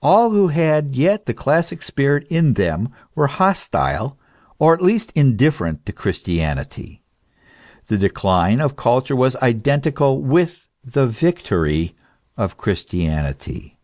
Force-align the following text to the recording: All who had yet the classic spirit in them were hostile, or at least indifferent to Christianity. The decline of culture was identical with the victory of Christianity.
All 0.00 0.30
who 0.30 0.48
had 0.48 0.96
yet 0.96 1.26
the 1.26 1.34
classic 1.34 1.82
spirit 1.82 2.26
in 2.28 2.54
them 2.54 2.88
were 3.14 3.26
hostile, 3.26 4.16
or 4.58 4.72
at 4.72 4.80
least 4.80 5.12
indifferent 5.14 5.84
to 5.84 5.92
Christianity. 5.92 7.02
The 7.88 7.98
decline 7.98 8.62
of 8.62 8.74
culture 8.74 9.14
was 9.14 9.36
identical 9.36 10.22
with 10.22 10.70
the 10.82 11.06
victory 11.06 11.94
of 12.38 12.56
Christianity. 12.56 13.76